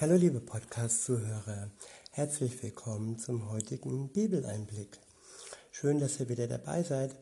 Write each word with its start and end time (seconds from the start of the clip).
Hallo 0.00 0.14
liebe 0.14 0.38
Podcast-Zuhörer, 0.38 1.72
herzlich 2.12 2.62
willkommen 2.62 3.18
zum 3.18 3.50
heutigen 3.50 4.10
Bibeleinblick. 4.10 4.96
Schön, 5.72 5.98
dass 5.98 6.20
ihr 6.20 6.28
wieder 6.28 6.46
dabei 6.46 6.84
seid. 6.84 7.16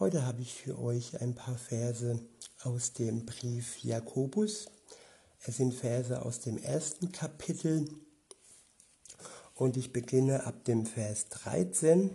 Heute 0.00 0.26
habe 0.26 0.42
ich 0.42 0.52
für 0.52 0.80
euch 0.80 1.20
ein 1.20 1.36
paar 1.36 1.56
Verse 1.56 2.18
aus 2.64 2.92
dem 2.92 3.24
Brief 3.24 3.78
Jakobus. 3.84 4.66
Es 5.44 5.58
sind 5.58 5.72
Verse 5.72 6.20
aus 6.20 6.40
dem 6.40 6.58
ersten 6.58 7.12
Kapitel 7.12 7.88
und 9.54 9.76
ich 9.76 9.92
beginne 9.92 10.44
ab 10.44 10.64
dem 10.64 10.86
Vers 10.86 11.28
13 11.28 12.10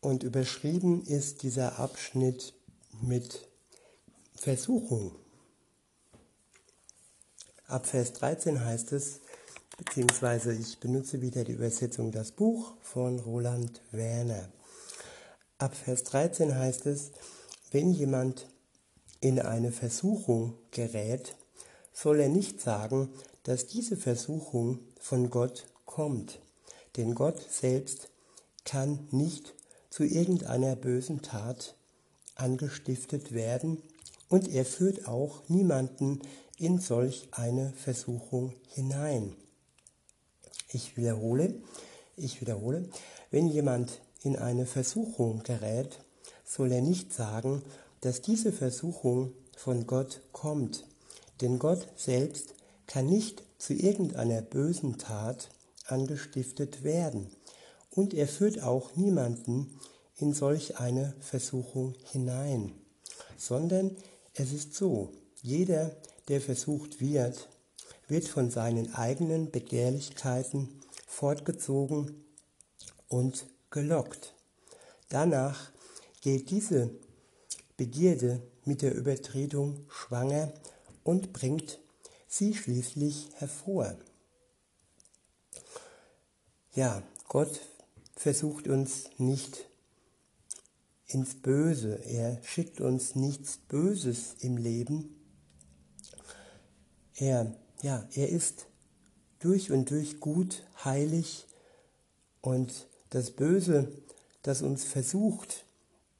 und 0.00 0.24
überschrieben 0.24 1.04
ist 1.04 1.44
dieser 1.44 1.78
Abschnitt 1.78 2.54
mit 3.02 3.46
Versuchung. 4.34 5.14
Ab 7.68 7.86
Vers 7.86 8.12
13 8.12 8.64
heißt 8.64 8.92
es, 8.92 9.22
beziehungsweise 9.76 10.52
ich 10.52 10.78
benutze 10.78 11.20
wieder 11.20 11.42
die 11.42 11.54
Übersetzung 11.54 12.12
Das 12.12 12.30
Buch 12.30 12.74
von 12.80 13.18
Roland 13.18 13.82
Werner. 13.90 14.48
Ab 15.58 15.74
Vers 15.74 16.04
13 16.04 16.56
heißt 16.56 16.86
es, 16.86 17.10
wenn 17.72 17.90
jemand 17.90 18.46
in 19.18 19.40
eine 19.40 19.72
Versuchung 19.72 20.54
gerät, 20.70 21.34
soll 21.92 22.20
er 22.20 22.28
nicht 22.28 22.60
sagen, 22.60 23.08
dass 23.42 23.66
diese 23.66 23.96
Versuchung 23.96 24.78
von 25.00 25.28
Gott 25.28 25.66
kommt, 25.86 26.38
denn 26.96 27.16
Gott 27.16 27.40
selbst 27.50 28.10
kann 28.64 29.08
nicht 29.10 29.54
zu 29.90 30.04
irgendeiner 30.04 30.76
bösen 30.76 31.20
Tat 31.20 31.74
angestiftet 32.36 33.32
werden 33.32 33.82
und 34.28 34.46
er 34.46 34.64
führt 34.64 35.08
auch 35.08 35.48
niemanden 35.48 36.20
in 36.56 36.78
solch 36.78 37.28
eine 37.32 37.72
Versuchung 37.72 38.54
hinein. 38.68 39.34
Ich 40.68 40.96
wiederhole, 40.96 41.54
ich 42.16 42.40
wiederhole, 42.40 42.88
wenn 43.30 43.48
jemand 43.48 44.00
in 44.22 44.36
eine 44.36 44.66
Versuchung 44.66 45.42
gerät, 45.42 46.00
soll 46.44 46.72
er 46.72 46.80
nicht 46.80 47.12
sagen, 47.12 47.62
dass 48.00 48.22
diese 48.22 48.52
Versuchung 48.52 49.32
von 49.56 49.86
Gott 49.86 50.22
kommt, 50.32 50.86
denn 51.40 51.58
Gott 51.58 51.88
selbst 51.96 52.54
kann 52.86 53.06
nicht 53.06 53.42
zu 53.58 53.74
irgendeiner 53.74 54.42
bösen 54.42 54.98
Tat 54.98 55.48
angestiftet 55.86 56.82
werden, 56.82 57.30
und 57.90 58.12
er 58.12 58.28
führt 58.28 58.62
auch 58.62 58.94
niemanden 58.94 59.78
in 60.16 60.34
solch 60.34 60.78
eine 60.78 61.14
Versuchung 61.20 61.94
hinein, 62.12 62.72
sondern 63.38 63.96
es 64.34 64.52
ist 64.52 64.74
so, 64.74 65.12
jeder, 65.46 65.94
der 66.26 66.40
versucht 66.40 67.00
wird, 67.00 67.48
wird 68.08 68.26
von 68.26 68.50
seinen 68.50 68.92
eigenen 68.94 69.52
Begehrlichkeiten 69.52 70.80
fortgezogen 71.06 72.24
und 73.06 73.46
gelockt. 73.70 74.34
Danach 75.08 75.70
geht 76.20 76.50
diese 76.50 76.90
Begierde 77.76 78.42
mit 78.64 78.82
der 78.82 78.96
Übertretung 78.96 79.86
schwanger 79.88 80.52
und 81.04 81.32
bringt 81.32 81.78
sie 82.26 82.52
schließlich 82.52 83.28
hervor. 83.34 83.96
Ja, 86.74 87.04
Gott 87.28 87.60
versucht 88.16 88.66
uns 88.66 89.10
nicht 89.18 89.64
ins 91.06 91.36
Böse. 91.36 92.04
Er 92.04 92.42
schickt 92.42 92.80
uns 92.80 93.14
nichts 93.14 93.58
Böses 93.58 94.34
im 94.40 94.56
Leben, 94.56 95.15
er, 97.16 97.54
ja, 97.82 98.06
er 98.14 98.28
ist 98.28 98.66
durch 99.38 99.70
und 99.70 99.90
durch 99.90 100.20
gut, 100.20 100.62
heilig 100.84 101.46
und 102.40 102.72
das 103.10 103.30
Böse, 103.30 103.92
das 104.42 104.62
uns 104.62 104.84
versucht, 104.84 105.64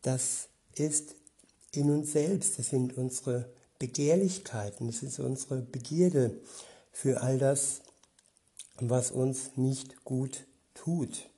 das 0.03 0.49
ist 0.75 1.15
in 1.73 1.91
uns 1.91 2.13
selbst, 2.13 2.59
das 2.59 2.71
sind 2.71 2.97
unsere 2.97 3.49
Begehrlichkeiten, 3.79 4.87
das 4.87 5.03
ist 5.03 5.19
unsere 5.19 5.61
Begierde 5.61 6.39
für 6.93 7.21
all 7.21 7.39
das, 7.39 7.83
was 8.79 9.11
uns 9.11 9.57
nicht 9.57 10.05
gut 10.05 10.47
tut. 10.75 11.29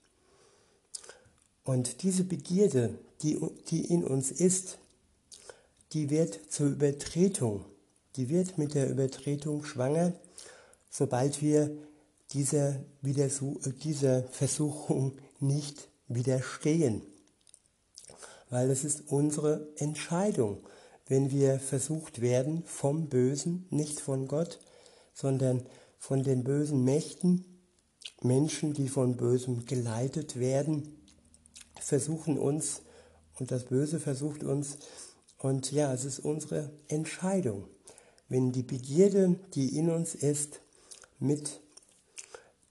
Und 1.65 2.03
diese 2.03 2.25
Begierde, 2.25 2.99
die, 3.23 3.39
die 3.71 3.85
in 3.93 4.05
uns 4.05 4.31
ist, 4.31 4.79
die 5.93 6.11
wird 6.11 6.39
zur 6.51 6.69
Übertretung 6.69 7.65
die 8.17 8.29
wird 8.29 8.59
mit 8.59 8.75
der 8.75 8.91
Übertretung 8.91 9.65
schwanger, 9.65 10.13
sobald 10.91 11.43
wir 11.43 11.77
dieser, 12.33 12.85
dieser 13.03 14.23
Versuchung 14.25 15.19
nicht 15.41 15.89
widerstehen. 16.09 17.03
Weil 18.51 18.71
es 18.71 18.85
ist 18.85 19.05
unsere 19.09 19.69
Entscheidung, 19.77 20.67
wenn 21.07 21.31
wir 21.31 21.59
versucht 21.59 22.21
werden 22.21 22.65
vom 22.65 23.09
Bösen, 23.09 23.67
nicht 23.71 24.01
von 24.01 24.27
Gott, 24.27 24.59
sondern 25.15 25.65
von 25.99 26.23
den 26.23 26.45
bösen 26.45 26.85
Mächten, 26.85 27.45
Menschen, 28.21 28.73
die 28.75 28.89
von 28.89 29.17
Bösem 29.17 29.65
geleitet 29.65 30.39
werden, 30.39 31.01
versuchen 31.81 32.39
uns 32.39 32.83
und 33.39 33.51
das 33.51 33.65
Böse 33.65 34.01
versucht 34.01 34.43
uns. 34.43 34.79
Und 35.39 35.71
ja, 35.71 35.93
es 35.93 36.05
ist 36.05 36.19
unsere 36.19 36.71
Entscheidung 36.89 37.69
wenn 38.29 38.53
die 38.53 38.63
Begierde, 38.63 39.39
die 39.55 39.77
in 39.77 39.91
uns 39.91 40.15
ist, 40.15 40.61
mit 41.19 41.61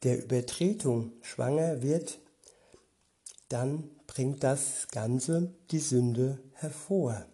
der 0.04 0.24
Übertretung 0.24 1.12
schwanger 1.22 1.82
wird, 1.82 2.20
dann 3.50 3.90
bringt 4.06 4.44
das 4.44 4.88
Ganze 4.90 5.54
die 5.72 5.80
Sünde 5.80 6.40
hervor. 6.54 7.26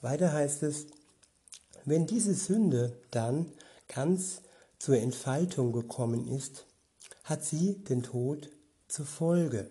Weiter 0.00 0.32
heißt 0.32 0.62
es, 0.62 0.86
wenn 1.84 2.06
diese 2.06 2.34
Sünde 2.34 3.00
dann 3.10 3.52
ganz 3.88 4.42
zur 4.78 4.98
Entfaltung 4.98 5.72
gekommen 5.72 6.28
ist, 6.28 6.66
hat 7.24 7.44
sie 7.44 7.78
den 7.84 8.02
Tod 8.02 8.50
zur 8.86 9.06
Folge. 9.06 9.70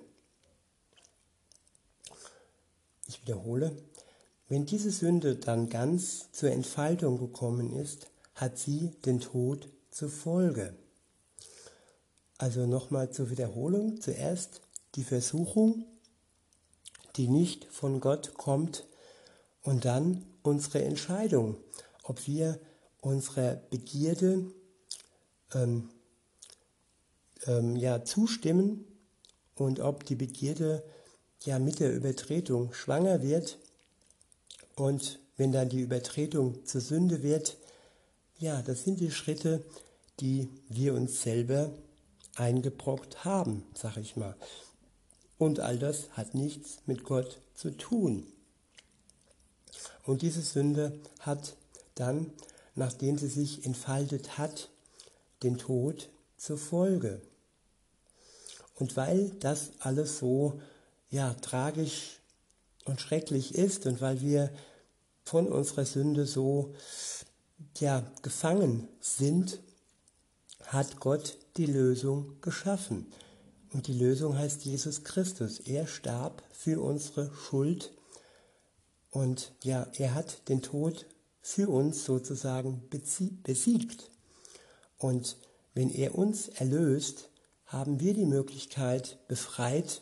Ich 3.07 3.21
wiederhole, 3.21 3.75
wenn 4.49 4.65
diese 4.65 4.91
Sünde 4.91 5.35
dann 5.35 5.69
ganz 5.69 6.31
zur 6.31 6.51
Entfaltung 6.51 7.19
gekommen 7.19 7.73
ist, 7.73 8.07
hat 8.35 8.57
sie 8.57 8.91
den 9.05 9.19
Tod 9.19 9.69
zur 9.91 10.09
Folge. 10.09 10.75
Also 12.37 12.65
nochmal 12.65 13.11
zur 13.11 13.29
Wiederholung. 13.29 13.99
Zuerst 13.99 14.61
die 14.95 15.03
Versuchung, 15.03 15.85
die 17.15 17.27
nicht 17.27 17.65
von 17.65 17.99
Gott 17.99 18.35
kommt, 18.35 18.85
und 19.67 19.83
dann 19.83 20.23
unsere 20.43 20.81
Entscheidung, 20.85 21.57
ob 22.03 22.25
wir 22.25 22.57
unserer 23.01 23.55
Begierde 23.69 24.45
ähm, 25.53 25.89
ähm, 27.47 27.75
ja, 27.75 28.05
zustimmen 28.05 28.85
und 29.55 29.81
ob 29.81 30.05
die 30.05 30.15
Begierde 30.15 30.83
ja 31.43 31.59
mit 31.59 31.81
der 31.81 31.93
Übertretung 31.93 32.71
schwanger 32.71 33.21
wird 33.21 33.59
und 34.77 35.19
wenn 35.37 35.51
dann 35.51 35.69
die 35.69 35.81
Übertretung 35.81 36.63
zur 36.65 36.81
Sünde 36.81 37.23
wird, 37.23 37.57
ja, 38.37 38.61
das 38.61 38.83
sind 38.83 38.99
die 38.99 39.11
Schritte, 39.11 39.63
die 40.19 40.49
wir 40.69 40.93
uns 40.93 41.23
selber 41.23 41.71
eingebrockt 42.35 43.25
haben, 43.25 43.63
sag 43.73 43.97
ich 43.97 44.15
mal. 44.15 44.35
Und 45.39 45.59
all 45.59 45.79
das 45.79 46.11
hat 46.11 46.35
nichts 46.35 46.77
mit 46.85 47.03
Gott 47.03 47.39
zu 47.55 47.71
tun. 47.71 48.27
Und 50.03 50.21
diese 50.21 50.41
Sünde 50.41 50.99
hat 51.19 51.55
dann, 51.95 52.31
nachdem 52.75 53.17
sie 53.17 53.27
sich 53.27 53.65
entfaltet 53.65 54.37
hat, 54.37 54.69
den 55.41 55.57
Tod 55.57 56.09
zur 56.37 56.59
Folge. 56.59 57.21
Und 58.75 58.95
weil 58.95 59.31
das 59.39 59.71
alles 59.79 60.19
so 60.19 60.61
ja 61.09 61.33
tragisch 61.33 62.19
und 62.87 63.01
schrecklich 63.01 63.55
ist 63.55 63.85
und 63.85 64.01
weil 64.01 64.21
wir 64.21 64.51
von 65.23 65.47
unserer 65.47 65.85
Sünde 65.85 66.25
so 66.25 66.73
ja, 67.79 68.09
gefangen 68.21 68.87
sind, 68.99 69.59
hat 70.63 70.99
Gott 70.99 71.37
die 71.57 71.65
Lösung 71.65 72.39
geschaffen. 72.41 73.07
Und 73.73 73.87
die 73.87 73.93
Lösung 73.93 74.37
heißt 74.37 74.63
Jesus 74.63 75.03
Christus. 75.03 75.59
Er 75.59 75.87
starb 75.87 76.41
für 76.51 76.81
unsere 76.81 77.31
Schuld 77.33 77.91
und 79.09 79.53
ja, 79.63 79.87
er 79.97 80.13
hat 80.13 80.47
den 80.49 80.61
Tod 80.61 81.05
für 81.41 81.69
uns 81.69 82.05
sozusagen 82.05 82.83
besiegt. 82.89 84.11
Und 84.97 85.37
wenn 85.73 85.89
er 85.89 86.15
uns 86.15 86.49
erlöst, 86.49 87.29
haben 87.65 87.99
wir 87.99 88.13
die 88.13 88.25
Möglichkeit, 88.25 89.17
befreit, 89.27 90.01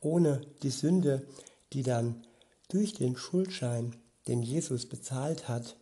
ohne 0.00 0.40
die 0.62 0.70
Sünde 0.70 1.26
die 1.74 1.82
dann 1.82 2.24
durch 2.68 2.94
den 2.94 3.16
Schuldschein, 3.16 3.94
den 4.28 4.42
Jesus 4.42 4.86
bezahlt 4.86 5.48
hat, 5.48 5.76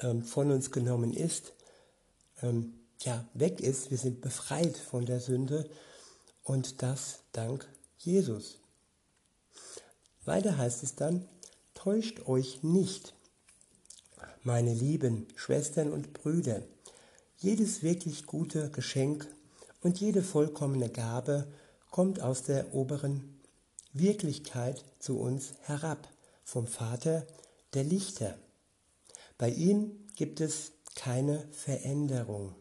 ähm, 0.00 0.22
von 0.22 0.50
uns 0.50 0.70
genommen 0.70 1.12
ist, 1.12 1.52
ähm, 2.42 2.74
ja 3.00 3.28
weg 3.34 3.60
ist. 3.60 3.90
Wir 3.90 3.98
sind 3.98 4.20
befreit 4.20 4.76
von 4.76 5.04
der 5.04 5.20
Sünde 5.20 5.68
und 6.44 6.82
das 6.82 7.20
dank 7.32 7.68
Jesus. 7.98 8.58
Weiter 10.24 10.56
heißt 10.56 10.82
es 10.82 10.94
dann, 10.94 11.26
täuscht 11.74 12.26
euch 12.26 12.62
nicht, 12.62 13.14
meine 14.42 14.72
lieben 14.72 15.26
Schwestern 15.34 15.92
und 15.92 16.12
Brüder. 16.12 16.62
Jedes 17.38 17.82
wirklich 17.82 18.26
gute 18.26 18.70
Geschenk 18.70 19.26
und 19.80 20.00
jede 20.00 20.22
vollkommene 20.22 20.88
Gabe 20.88 21.48
kommt 21.90 22.20
aus 22.20 22.42
der 22.42 22.74
oberen 22.74 23.37
Wirklichkeit 23.98 24.84
zu 24.98 25.18
uns 25.18 25.54
herab, 25.62 26.08
vom 26.44 26.66
Vater 26.66 27.26
der 27.74 27.84
Lichter. 27.84 28.38
Bei 29.36 29.50
ihm 29.50 30.06
gibt 30.16 30.40
es 30.40 30.72
keine 30.94 31.46
Veränderung. 31.52 32.54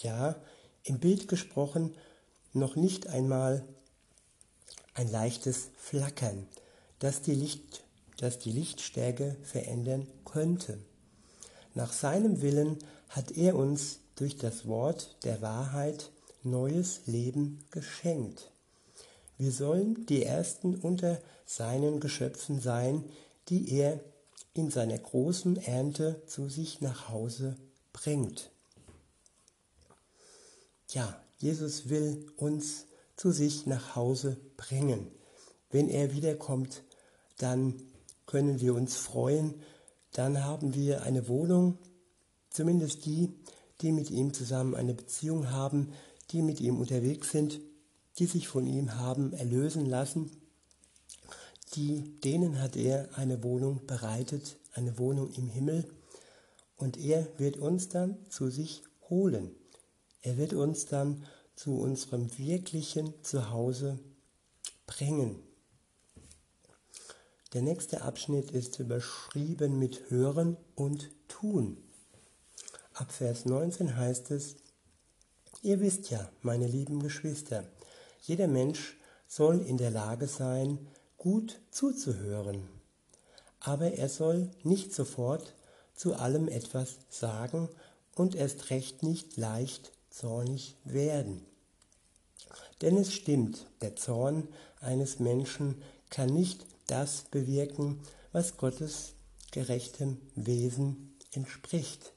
Ja, 0.00 0.36
im 0.84 0.98
Bild 0.98 1.28
gesprochen, 1.28 1.94
noch 2.52 2.76
nicht 2.76 3.08
einmal 3.08 3.64
ein 4.94 5.10
leichtes 5.10 5.70
Flackern, 5.76 6.46
das 6.98 7.22
die, 7.22 7.34
Licht, 7.34 7.82
das 8.18 8.38
die 8.38 8.52
Lichtstärke 8.52 9.36
verändern 9.42 10.06
könnte. 10.24 10.78
Nach 11.74 11.92
seinem 11.92 12.42
Willen 12.42 12.78
hat 13.08 13.32
er 13.32 13.56
uns 13.56 13.98
durch 14.16 14.36
das 14.36 14.66
Wort 14.66 15.16
der 15.24 15.40
Wahrheit 15.42 16.10
neues 16.42 17.06
Leben 17.06 17.64
geschenkt. 17.70 18.51
Wir 19.42 19.50
sollen 19.50 20.06
die 20.06 20.22
Ersten 20.22 20.76
unter 20.76 21.20
seinen 21.46 21.98
Geschöpfen 21.98 22.60
sein, 22.60 23.04
die 23.48 23.72
er 23.72 23.98
in 24.54 24.70
seiner 24.70 24.96
großen 24.96 25.56
Ernte 25.56 26.22
zu 26.28 26.48
sich 26.48 26.80
nach 26.80 27.08
Hause 27.08 27.56
bringt. 27.92 28.52
Ja, 30.90 31.20
Jesus 31.38 31.88
will 31.88 32.24
uns 32.36 32.86
zu 33.16 33.32
sich 33.32 33.66
nach 33.66 33.96
Hause 33.96 34.36
bringen. 34.56 35.08
Wenn 35.72 35.88
er 35.88 36.12
wiederkommt, 36.12 36.84
dann 37.36 37.82
können 38.26 38.60
wir 38.60 38.76
uns 38.76 38.94
freuen, 38.94 39.60
dann 40.12 40.44
haben 40.44 40.76
wir 40.76 41.02
eine 41.02 41.26
Wohnung, 41.26 41.78
zumindest 42.48 43.06
die, 43.06 43.34
die 43.80 43.90
mit 43.90 44.08
ihm 44.08 44.34
zusammen 44.34 44.76
eine 44.76 44.94
Beziehung 44.94 45.50
haben, 45.50 45.92
die 46.30 46.42
mit 46.42 46.60
ihm 46.60 46.78
unterwegs 46.78 47.32
sind, 47.32 47.58
die 48.18 48.26
sich 48.26 48.48
von 48.48 48.66
ihm 48.66 48.96
haben 48.96 49.32
erlösen 49.32 49.86
lassen, 49.86 50.30
die, 51.74 52.20
denen 52.20 52.60
hat 52.60 52.76
er 52.76 53.16
eine 53.16 53.42
Wohnung 53.42 53.86
bereitet, 53.86 54.58
eine 54.74 54.98
Wohnung 54.98 55.32
im 55.32 55.48
Himmel, 55.48 55.88
und 56.76 56.98
er 56.98 57.26
wird 57.38 57.58
uns 57.58 57.88
dann 57.88 58.18
zu 58.28 58.50
sich 58.50 58.82
holen. 59.08 59.54
Er 60.20 60.36
wird 60.36 60.52
uns 60.52 60.86
dann 60.86 61.24
zu 61.54 61.78
unserem 61.78 62.36
wirklichen 62.38 63.14
Zuhause 63.22 63.98
bringen. 64.86 65.36
Der 67.52 67.62
nächste 67.62 68.02
Abschnitt 68.02 68.50
ist 68.50 68.78
überschrieben 68.78 69.78
mit 69.78 70.10
Hören 70.10 70.56
und 70.74 71.10
Tun. 71.28 71.76
Ab 72.94 73.12
Vers 73.12 73.44
19 73.44 73.96
heißt 73.96 74.30
es, 74.30 74.56
Ihr 75.62 75.80
wisst 75.80 76.10
ja, 76.10 76.28
meine 76.40 76.66
lieben 76.66 77.00
Geschwister, 77.00 77.64
jeder 78.22 78.46
Mensch 78.46 78.96
soll 79.26 79.60
in 79.60 79.76
der 79.76 79.90
Lage 79.90 80.28
sein, 80.28 80.78
gut 81.18 81.60
zuzuhören. 81.70 82.68
Aber 83.60 83.92
er 83.92 84.08
soll 84.08 84.50
nicht 84.62 84.94
sofort 84.94 85.54
zu 85.94 86.14
allem 86.14 86.48
etwas 86.48 86.98
sagen 87.08 87.68
und 88.14 88.34
erst 88.34 88.70
recht 88.70 89.02
nicht 89.02 89.36
leicht 89.36 89.92
zornig 90.10 90.76
werden. 90.84 91.44
Denn 92.80 92.96
es 92.96 93.12
stimmt, 93.12 93.66
der 93.80 93.96
Zorn 93.96 94.48
eines 94.80 95.18
Menschen 95.18 95.82
kann 96.10 96.32
nicht 96.32 96.66
das 96.86 97.22
bewirken, 97.30 98.00
was 98.32 98.56
Gottes 98.56 99.14
gerechtem 99.50 100.18
Wesen 100.34 101.16
entspricht. 101.32 102.12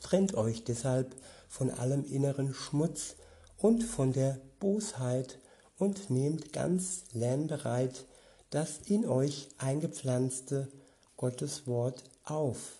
Trennt 0.00 0.34
euch 0.34 0.64
deshalb 0.64 1.14
von 1.48 1.70
allem 1.70 2.04
inneren 2.04 2.52
Schmutz 2.54 3.16
und 3.58 3.82
von 3.82 4.12
der 4.12 4.40
Bosheit 4.60 5.38
und 5.78 6.10
nehmt 6.10 6.52
ganz 6.52 7.04
lernbereit 7.12 8.04
das 8.50 8.78
in 8.86 9.04
euch 9.04 9.48
eingepflanzte 9.58 10.68
Gotteswort 11.16 12.04
auf, 12.22 12.78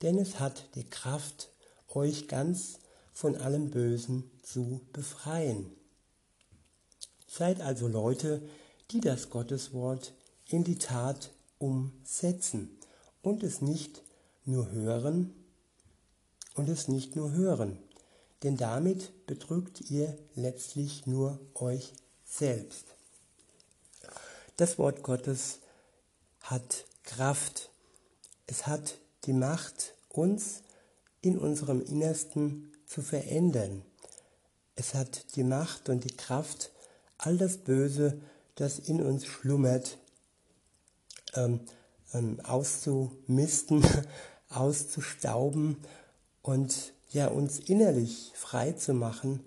denn 0.00 0.16
es 0.16 0.38
hat 0.38 0.64
die 0.76 0.84
Kraft, 0.84 1.50
euch 1.88 2.28
ganz 2.28 2.78
von 3.12 3.36
allem 3.36 3.70
Bösen 3.70 4.30
zu 4.42 4.80
befreien. 4.92 5.70
Seid 7.26 7.60
also 7.60 7.88
Leute, 7.88 8.42
die 8.90 9.00
das 9.00 9.28
Gotteswort 9.28 10.14
in 10.48 10.64
die 10.64 10.78
Tat 10.78 11.32
umsetzen 11.58 12.78
und 13.22 13.42
es 13.42 13.60
nicht 13.60 14.02
nur 14.44 14.70
hören 14.70 15.34
und 16.54 16.68
es 16.68 16.88
nicht 16.88 17.16
nur 17.16 17.32
hören, 17.32 17.78
denn 18.42 18.56
damit 18.56 19.26
betrügt 19.26 19.90
ihr 19.90 20.16
letztlich 20.34 21.06
nur 21.06 21.38
euch 21.54 21.92
selbst. 22.24 22.86
Das 24.56 24.78
Wort 24.78 25.02
Gottes 25.02 25.60
hat 26.40 26.84
Kraft, 27.04 27.70
es 28.46 28.66
hat 28.66 28.98
die 29.24 29.32
Macht, 29.32 29.94
uns 30.08 30.62
in 31.20 31.38
unserem 31.38 31.80
Innersten 31.80 32.72
zu 32.86 33.02
verändern. 33.02 33.82
Es 34.74 34.94
hat 34.94 35.36
die 35.36 35.44
Macht 35.44 35.88
und 35.88 36.04
die 36.04 36.16
Kraft, 36.16 36.72
all 37.18 37.38
das 37.38 37.58
Böse, 37.58 38.20
das 38.56 38.78
in 38.78 39.00
uns 39.00 39.24
schlummert, 39.24 39.98
ähm, 41.34 41.60
ähm, 42.12 42.40
auszumisten, 42.40 43.84
auszustauben 44.48 45.76
und 46.42 46.92
ja 47.12 47.28
uns 47.28 47.58
innerlich 47.58 48.32
frei 48.34 48.72
zu 48.72 48.94
machen 48.94 49.40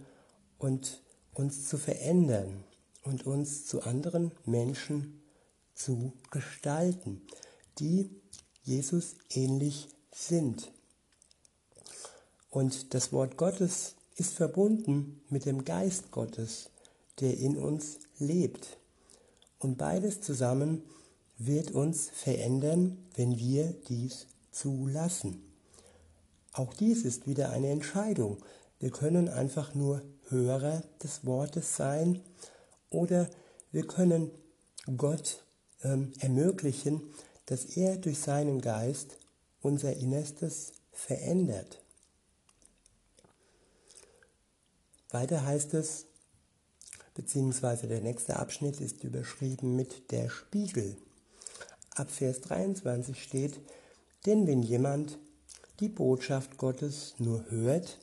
und 0.57 1.01
uns 1.33 1.67
zu 1.67 1.77
verändern 1.77 2.63
und 3.03 3.25
uns 3.25 3.65
zu 3.65 3.83
anderen 3.83 4.31
Menschen 4.45 5.21
zu 5.73 6.13
gestalten, 6.31 7.21
die 7.79 8.09
Jesus 8.63 9.15
ähnlich 9.29 9.89
sind. 10.11 10.71
Und 12.49 12.93
das 12.93 13.11
Wort 13.11 13.37
Gottes 13.37 13.95
ist 14.15 14.33
verbunden 14.33 15.21
mit 15.29 15.45
dem 15.45 15.65
Geist 15.65 16.11
Gottes, 16.11 16.69
der 17.19 17.37
in 17.37 17.57
uns 17.57 17.99
lebt. 18.17 18.77
Und 19.59 19.77
beides 19.77 20.21
zusammen 20.21 20.83
wird 21.37 21.71
uns 21.71 22.09
verändern, 22.09 22.97
wenn 23.15 23.37
wir 23.37 23.73
dies 23.89 24.27
zulassen. 24.51 25.54
Auch 26.55 26.73
dies 26.73 27.03
ist 27.03 27.27
wieder 27.27 27.49
eine 27.49 27.69
Entscheidung. 27.69 28.37
Wir 28.79 28.89
können 28.89 29.27
einfach 29.27 29.75
nur 29.75 30.01
Hörer 30.29 30.83
des 31.03 31.25
Wortes 31.25 31.75
sein 31.75 32.21
oder 32.89 33.29
wir 33.73 33.85
können 33.85 34.31
Gott 34.95 35.43
ähm, 35.83 36.13
ermöglichen, 36.19 37.01
dass 37.45 37.65
er 37.65 37.97
durch 37.97 38.19
seinen 38.19 38.61
Geist 38.61 39.17
unser 39.61 39.97
Innerstes 39.97 40.71
verändert. 40.93 41.83
Weiter 45.09 45.45
heißt 45.45 45.73
es, 45.73 46.05
beziehungsweise 47.15 47.87
der 47.87 47.99
nächste 47.99 48.37
Abschnitt 48.37 48.79
ist 48.79 49.03
überschrieben 49.03 49.75
mit 49.75 50.09
der 50.11 50.29
Spiegel. 50.29 50.95
Ab 51.95 52.09
Vers 52.09 52.39
23 52.39 53.21
steht, 53.21 53.59
denn 54.25 54.47
wenn 54.47 54.63
jemand 54.63 55.19
die 55.79 55.89
Botschaft 55.89 56.57
Gottes 56.57 57.15
nur 57.17 57.49
hört 57.49 57.99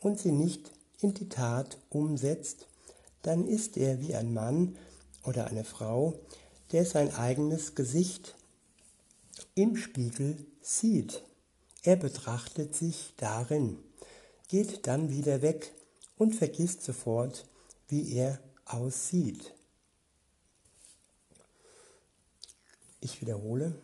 und 0.00 0.18
sie 0.18 0.32
nicht 0.32 0.72
in 1.00 1.14
die 1.14 1.28
Tat 1.28 1.78
umsetzt, 1.90 2.66
dann 3.22 3.46
ist 3.46 3.76
er 3.76 4.00
wie 4.00 4.14
ein 4.14 4.34
Mann 4.34 4.76
oder 5.24 5.46
eine 5.46 5.64
Frau, 5.64 6.14
der 6.72 6.84
sein 6.84 7.14
eigenes 7.14 7.74
Gesicht 7.74 8.34
im 9.54 9.76
Spiegel 9.76 10.36
sieht. 10.60 11.22
Er 11.82 11.96
betrachtet 11.96 12.74
sich 12.74 13.12
darin, 13.16 13.78
geht 14.48 14.86
dann 14.86 15.10
wieder 15.10 15.42
weg 15.42 15.72
und 16.16 16.34
vergisst 16.34 16.82
sofort, 16.82 17.46
wie 17.88 18.14
er 18.14 18.38
aussieht. 18.64 19.52
Ich 23.00 23.20
wiederhole, 23.20 23.74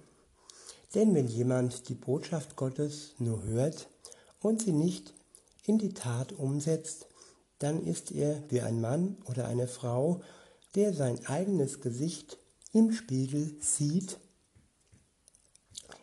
denn 0.95 1.15
wenn 1.15 1.29
jemand 1.29 1.89
die 1.89 1.95
Botschaft 1.95 2.57
Gottes 2.57 3.15
nur 3.19 3.43
hört 3.43 3.89
und 4.41 4.63
sie 4.63 4.73
nicht 4.73 5.15
in 5.65 5.79
die 5.79 5.95
Tat 5.95 6.33
umsetzt, 6.33 7.07
dann 7.59 7.85
ist 7.85 8.13
er 8.13 8.43
wie 8.51 8.61
ein 8.61 8.81
Mann 8.81 9.17
oder 9.27 9.47
eine 9.49 9.69
Frau, 9.69 10.23
der 10.75 10.95
sein 10.95 11.27
eigenes 11.27 11.81
Gesicht 11.81 12.39
im 12.73 12.93
Spiegel 12.93 13.57
sieht. 13.61 14.19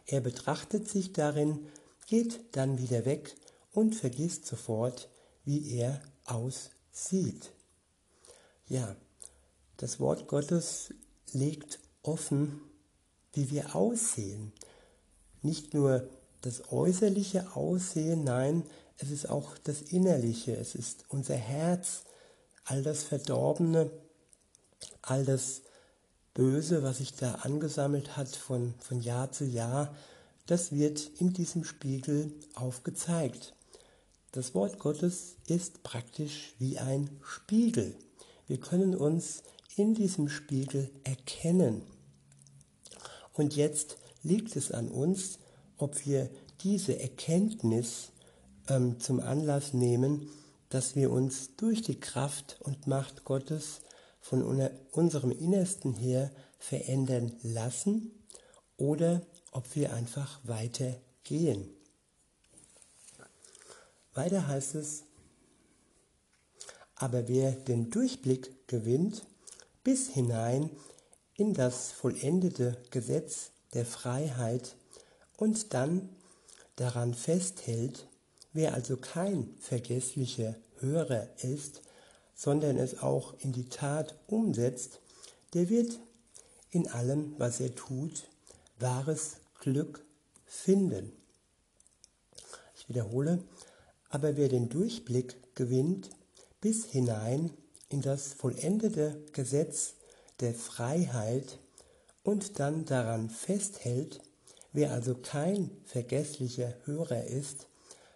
Er 0.06 0.22
betrachtet 0.22 0.88
sich 0.88 1.14
darin, 1.14 1.68
geht 2.08 2.56
dann 2.56 2.78
wieder 2.78 3.06
weg 3.06 3.36
und 3.72 3.96
vergisst 3.96 4.46
sofort, 4.46 5.10
wie 5.44 5.78
er 5.78 6.02
aussieht. 6.26 7.52
Ja, 8.68 8.96
das 9.78 10.00
Wort 10.00 10.28
Gottes 10.28 10.94
legt 11.34 11.80
offen, 12.04 12.62
wie 13.34 13.52
wir 13.52 13.76
aussehen. 13.76 14.54
Nicht 15.46 15.76
nur 15.76 16.10
das 16.42 16.72
äußerliche 16.72 17.56
Aussehen, 17.56 18.24
nein, 18.24 18.64
es 18.98 19.12
ist 19.12 19.30
auch 19.30 19.60
das 19.60 19.84
Innerliche, 19.84 20.56
es 20.58 20.74
ist 20.74 21.06
unser 21.10 21.36
Herz, 21.36 22.02
all 22.64 22.82
das 22.82 23.04
Verdorbene, 23.04 23.92
all 25.04 25.24
das 25.24 25.62
Böse, 26.34 26.82
was 26.82 26.98
sich 26.98 27.14
da 27.14 27.36
angesammelt 27.36 28.18
hat 28.18 28.36
von, 28.36 28.74
von 28.80 29.02
Jahr 29.02 29.32
zu 29.32 29.46
Jahr, 29.46 29.96
das 30.48 30.72
wird 30.72 31.12
in 31.20 31.32
diesem 31.32 31.64
Spiegel 31.64 32.34
aufgezeigt. 32.56 33.54
Das 34.32 34.56
Wort 34.56 34.80
Gottes 34.80 35.36
ist 35.46 35.84
praktisch 35.84 36.56
wie 36.58 36.80
ein 36.80 37.10
Spiegel. 37.24 37.96
Wir 38.48 38.60
können 38.60 38.96
uns 38.96 39.44
in 39.76 39.94
diesem 39.94 40.28
Spiegel 40.28 40.90
erkennen. 41.04 41.84
Und 43.34 43.56
jetzt 43.56 43.98
liegt 44.26 44.56
es 44.56 44.72
an 44.72 44.90
uns, 44.90 45.40
ob 45.78 46.06
wir 46.06 46.30
diese 46.62 47.00
Erkenntnis 47.00 48.12
ähm, 48.68 49.00
zum 49.00 49.20
Anlass 49.20 49.74
nehmen, 49.74 50.30
dass 50.70 50.96
wir 50.96 51.12
uns 51.12 51.56
durch 51.56 51.84
die 51.84 52.00
Kraft 52.00 52.58
und 52.62 52.88
Macht 52.88 53.24
Gottes 53.24 53.82
von 54.20 54.42
unserem 54.92 55.32
Innersten 55.32 55.94
her 55.94 56.32
verändern 56.58 57.34
lassen 57.44 58.12
oder 58.78 59.22
ob 59.52 59.76
wir 59.76 59.94
einfach 59.94 60.40
weitergehen. 60.44 61.70
Weiter 64.14 64.48
heißt 64.48 64.76
es, 64.76 65.04
aber 66.96 67.28
wer 67.28 67.52
den 67.52 67.92
Durchblick 67.92 68.68
gewinnt 68.68 69.26
bis 69.84 70.10
hinein 70.10 70.72
in 71.36 71.54
das 71.54 71.92
vollendete 71.92 72.82
Gesetz 72.90 73.52
der 73.76 73.86
Freiheit 73.86 74.76
und 75.38 75.74
dann 75.74 76.10
daran 76.78 77.14
festhält, 77.14 78.08
wer 78.54 78.74
also 78.74 78.98
kein 78.98 79.54
vergesslicher 79.60 80.56
Hörer 80.80 81.28
ist, 81.44 81.82
sondern 82.34 82.78
es 82.78 83.00
auch 83.00 83.36
in 83.40 83.52
die 83.52 83.70
Tat 83.70 84.16
umsetzt, 84.28 85.00
der 85.54 85.70
wird 85.70 86.00
in 86.72 86.90
allem, 86.90 87.36
was 87.38 87.60
er 87.60 87.76
tut, 87.76 88.28
wahres 88.80 89.38
Glück 89.60 90.04
finden. 90.46 91.12
Ich 92.76 92.90
wiederhole, 92.90 93.44
aber 94.10 94.36
wer 94.36 94.50
den 94.50 94.70
Durchblick 94.70 95.56
gewinnt 95.56 96.10
bis 96.60 96.86
hinein 96.86 97.52
in 97.90 98.02
das 98.02 98.34
vollendete 98.34 99.22
Gesetz 99.32 99.96
der 100.40 100.54
Freiheit 100.54 101.60
und 102.26 102.60
dann 102.60 102.86
daran 102.86 103.30
festhält, 103.30 104.20
wer 104.74 104.92
also 104.92 105.14
kein 105.16 105.70
vergesslicher 105.86 106.74
Hörer 106.84 107.24
ist, 107.24 107.68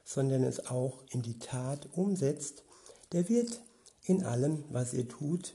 sondern 0.04 0.44
es 0.44 0.66
auch 0.66 1.04
in 1.12 1.22
die 1.22 1.38
Tat 1.38 1.88
umsetzt, 1.94 2.64
der 3.12 3.30
wird 3.30 3.62
in 4.04 4.26
allem, 4.26 4.64
was 4.70 4.94
ihr 4.94 5.08
tut, 5.08 5.54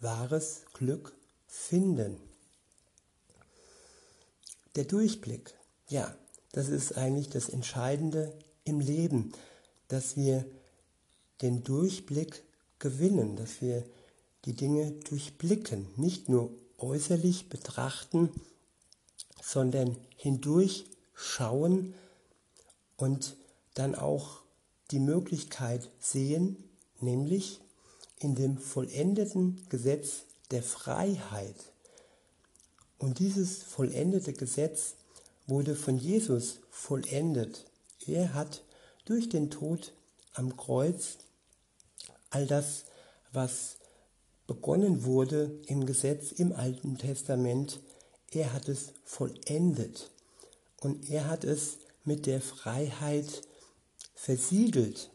wahres 0.00 0.62
Glück 0.72 1.14
finden. 1.46 2.16
Der 4.76 4.84
Durchblick, 4.84 5.54
ja, 5.88 6.16
das 6.52 6.68
ist 6.68 6.96
eigentlich 6.96 7.28
das 7.28 7.50
Entscheidende 7.50 8.32
im 8.64 8.80
Leben, 8.80 9.32
dass 9.88 10.16
wir 10.16 10.46
den 11.42 11.64
Durchblick 11.64 12.44
gewinnen, 12.78 13.36
dass 13.36 13.60
wir 13.60 13.84
die 14.46 14.54
Dinge 14.54 14.92
durchblicken, 14.92 15.86
nicht 15.96 16.30
nur 16.30 16.50
äußerlich 16.80 17.48
betrachten, 17.48 18.30
sondern 19.42 19.96
hindurchschauen 20.16 21.94
und 22.96 23.36
dann 23.74 23.94
auch 23.94 24.42
die 24.90 25.00
Möglichkeit 25.00 25.90
sehen, 25.98 26.56
nämlich 27.00 27.60
in 28.18 28.34
dem 28.34 28.58
vollendeten 28.58 29.66
Gesetz 29.68 30.24
der 30.50 30.62
Freiheit. 30.62 31.56
Und 32.98 33.18
dieses 33.18 33.62
vollendete 33.62 34.32
Gesetz 34.32 34.94
wurde 35.46 35.74
von 35.74 35.96
Jesus 35.96 36.60
vollendet. 36.70 37.64
Er 38.06 38.34
hat 38.34 38.62
durch 39.06 39.28
den 39.28 39.50
Tod 39.50 39.92
am 40.34 40.56
Kreuz 40.56 41.18
all 42.30 42.46
das, 42.46 42.84
was 43.32 43.76
begonnen 44.50 45.04
wurde 45.04 45.60
im 45.68 45.86
Gesetz 45.86 46.32
im 46.32 46.52
Alten 46.52 46.98
Testament, 46.98 47.78
er 48.32 48.52
hat 48.52 48.68
es 48.68 48.94
vollendet 49.04 50.10
und 50.80 51.08
er 51.08 51.28
hat 51.28 51.44
es 51.44 51.78
mit 52.02 52.26
der 52.26 52.40
Freiheit 52.40 53.42
versiegelt. 54.12 55.12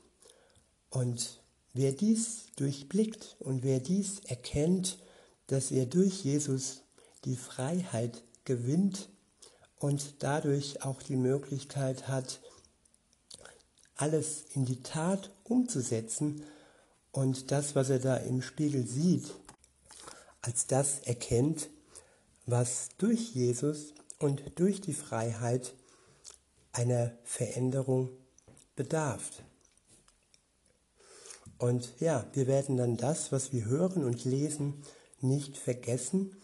Und 0.90 1.42
wer 1.74 1.92
dies 1.92 2.46
durchblickt 2.56 3.36
und 3.40 3.64
wer 3.64 3.82
dies 3.82 4.22
erkennt, 4.24 5.00
dass 5.48 5.70
er 5.70 5.86
durch 5.86 6.24
Jesus 6.24 6.84
die 7.26 7.36
Freiheit 7.36 8.24
gewinnt 8.46 9.10
und 9.80 10.24
dadurch 10.24 10.82
auch 10.82 11.02
die 11.02 11.18
Möglichkeit 11.18 12.08
hat, 12.08 12.40
alles 13.96 14.46
in 14.54 14.64
die 14.64 14.82
Tat 14.82 15.36
umzusetzen 15.44 16.46
und 17.16 17.50
das, 17.52 17.76
was 17.76 17.90
er 17.90 18.00
da 18.00 18.18
im 18.18 18.42
Spiegel 18.42 18.86
sieht, 18.86 19.34
als 20.42 20.68
das 20.68 21.00
erkennt, 21.00 21.70
was 22.46 22.90
durch 22.98 23.34
Jesus 23.34 23.94
und 24.20 24.60
durch 24.60 24.82
die 24.82 24.94
Freiheit 24.94 25.74
einer 26.74 27.18
Veränderung 27.24 28.10
bedarf. 28.76 29.42
Und 31.58 31.90
ja, 32.02 32.28
wir 32.34 32.48
werden 32.48 32.76
dann 32.76 32.98
das, 32.98 33.32
was 33.32 33.54
wir 33.54 33.64
hören 33.64 34.04
und 34.04 34.26
lesen, 34.26 34.84
nicht 35.22 35.56
vergessen, 35.56 36.36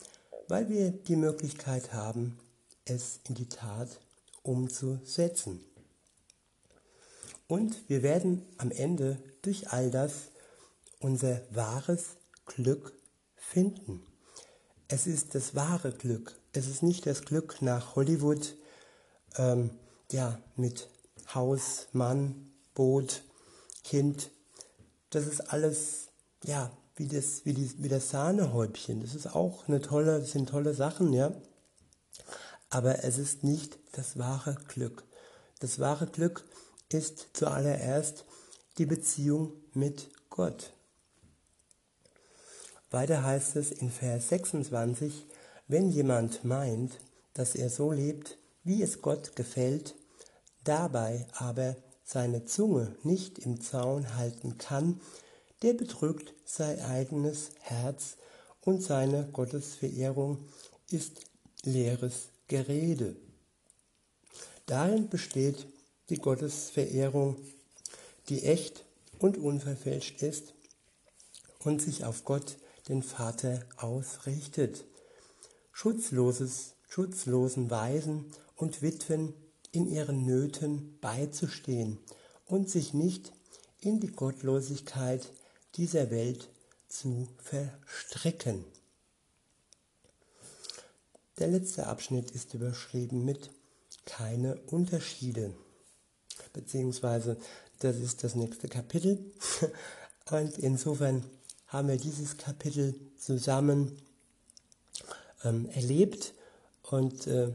weil 0.48 0.70
wir 0.70 0.92
die 0.92 1.18
Möglichkeit 1.18 1.92
haben, 1.92 2.40
es 2.86 3.20
in 3.28 3.36
die 3.36 3.50
Tat 3.50 4.00
umzusetzen. 4.42 5.60
Und 7.48 7.90
wir 7.90 8.04
werden 8.04 8.46
am 8.58 8.72
Ende 8.72 9.22
durch 9.42 9.70
all 9.70 9.92
das 9.92 10.32
unser 11.02 11.42
wahres 11.52 12.18
Glück 12.46 12.94
finden. 13.36 14.02
Es 14.88 15.08
ist 15.08 15.36
das 15.36 15.56
wahre 15.56 15.92
Glück. 15.92 16.36
Es 16.54 16.68
ist 16.68 16.84
nicht 16.84 17.06
das 17.06 17.24
Glück 17.24 17.62
nach 17.62 17.96
Hollywood, 17.96 18.56
ähm, 19.38 19.72
ja, 20.12 20.40
mit 20.56 20.90
Haus, 21.34 21.88
Mann, 21.94 22.52
Boot, 22.74 23.24
Kind. 23.84 24.32
Das 25.10 25.28
ist 25.28 25.52
alles, 25.52 26.10
ja, 26.44 26.72
wie 26.96 27.08
das, 27.08 27.46
wie, 27.46 27.54
die, 27.54 27.82
wie 27.82 27.90
das 27.90 28.10
Sahnehäubchen. 28.10 29.02
Das 29.02 29.16
ist 29.16 29.34
auch 29.34 29.68
eine 29.68 29.82
tolle, 29.82 30.20
das 30.20 30.32
sind 30.32 30.50
tolle 30.50 30.74
Sachen, 30.74 31.14
ja. 31.14 31.34
Aber 32.70 33.04
es 33.04 33.18
ist 33.18 33.44
nicht 33.44 33.80
das 33.94 34.18
wahre 34.18 34.56
Glück. 34.68 35.04
Das 35.60 35.80
wahre 35.80 36.08
Glück 36.08 36.44
ist 36.90 37.28
zuallererst 37.34 38.26
die 38.78 38.86
Beziehung 38.86 39.54
mit 39.74 40.10
Gott. 40.30 40.74
Weiter 42.92 43.24
heißt 43.24 43.56
es 43.56 43.72
in 43.72 43.90
Vers 43.90 44.28
26, 44.30 45.26
wenn 45.70 45.90
jemand 45.90 46.44
meint, 46.44 47.00
dass 47.34 47.56
er 47.56 47.70
so 47.70 47.94
lebt, 47.94 48.38
wie 48.66 48.84
es 48.84 49.02
Gott 49.02 49.38
gefällt, 49.38 49.96
dabei 50.66 51.26
aber 51.34 51.78
seine 52.04 52.44
Zunge 52.44 52.94
nicht 53.04 53.40
im 53.40 53.62
Zaun 53.62 54.18
halten 54.18 54.58
kann, 54.58 55.00
der 55.62 55.74
betrügt 55.74 56.34
sein 56.44 56.82
eigenes 56.82 57.52
Herz 57.62 58.18
und 58.60 58.84
seine 58.84 59.30
Gottesverehrung 59.32 60.50
ist 60.90 61.22
leeres 61.64 62.28
Gerede. 62.50 63.16
Darin 64.66 65.08
besteht 65.08 65.66
die 66.10 66.18
Gottesverehrung, 66.18 67.38
die 68.28 68.44
echt 68.44 68.84
und 69.20 69.38
unverfälscht 69.38 70.22
ist 70.24 70.54
und 71.64 71.82
sich 71.82 72.04
auf 72.04 72.26
Gott, 72.26 72.58
den 72.92 73.02
Vater, 73.02 73.66
ausrichtet. 73.78 74.86
Schutzloses, 75.72 76.76
schutzlosen 76.88 77.72
Waisen 77.72 78.26
und 78.56 78.84
Witwen 78.84 79.34
in 79.72 79.88
ihren 79.88 80.26
Nöten 80.26 81.00
beizustehen 81.00 81.98
und 82.46 82.70
sich 82.70 82.94
nicht 82.94 83.32
in 83.80 84.00
die 84.00 84.12
Gottlosigkeit 84.12 85.32
dieser 85.76 86.12
Welt 86.12 86.50
zu 86.88 87.28
verstricken. 87.38 88.66
Der 91.40 91.48
letzte 91.48 91.88
Abschnitt 91.88 92.30
ist 92.32 92.54
überschrieben 92.54 93.26
mit 93.26 93.50
keine 94.06 94.58
Unterschiede 94.68 95.56
beziehungsweise 96.54 97.38
das 97.80 97.98
ist 97.98 98.24
das 98.24 98.36
nächste 98.36 98.68
Kapitel. 98.68 99.32
Und 100.30 100.58
insofern 100.60 101.26
haben 101.72 101.88
wir 101.88 101.98
dieses 101.98 102.36
Kapitel 102.36 102.96
zusammen 103.18 103.98
ähm, 105.46 105.70
erlebt 105.70 106.34
und 106.84 107.28
äh, 107.28 107.54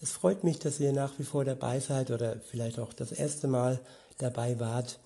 es 0.00 0.10
freut 0.10 0.42
mich, 0.42 0.58
dass 0.58 0.80
ihr 0.80 0.92
nach 0.92 1.16
wie 1.20 1.24
vor 1.24 1.44
dabei 1.44 1.78
seid 1.78 2.10
oder 2.10 2.40
vielleicht 2.40 2.80
auch 2.80 2.92
das 2.92 3.12
erste 3.12 3.46
Mal 3.46 3.80
dabei 4.18 4.58
wart. 4.58 4.98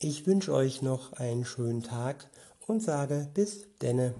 Ich 0.00 0.26
wünsche 0.26 0.54
euch 0.54 0.80
noch 0.80 1.12
einen 1.12 1.44
schönen 1.44 1.82
Tag 1.82 2.30
und 2.66 2.82
sage 2.82 3.28
bis 3.34 3.66
denne. 3.82 4.14